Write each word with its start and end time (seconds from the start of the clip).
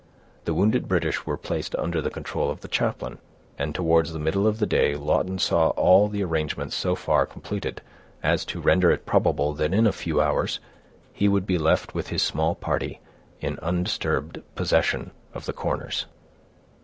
The 0.45 0.55
wounded 0.55 0.87
British 0.87 1.27
were 1.27 1.37
placed 1.37 1.75
under 1.75 2.01
the 2.01 2.09
control 2.09 2.49
of 2.49 2.61
the 2.61 2.67
chaplain; 2.67 3.19
and 3.59 3.75
towards 3.75 4.13
the 4.13 4.19
middle 4.19 4.47
of 4.47 4.57
the 4.57 4.65
day 4.65 4.95
Lawton 4.95 5.37
saw 5.37 5.67
all 5.77 6.07
the 6.07 6.23
arrangements 6.23 6.75
so 6.75 6.95
far 6.95 7.27
completed, 7.27 7.83
as 8.23 8.43
to 8.45 8.59
render 8.61 8.89
it 8.89 9.05
probable 9.05 9.53
that 9.53 9.75
in 9.75 9.85
a 9.85 9.91
few 9.93 10.19
hours 10.19 10.59
he 11.13 11.27
would 11.27 11.45
be 11.45 11.59
left 11.59 11.93
with 11.93 12.07
his 12.07 12.23
small 12.23 12.55
party, 12.55 12.99
in 13.41 13.59
undisturbed 13.59 14.41
possession 14.55 15.11
of 15.35 15.45
the 15.45 15.53
Corners. 15.53 16.07